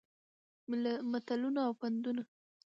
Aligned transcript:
متلونه 1.09 1.59
او 1.67 1.73
پندونه 1.81 2.23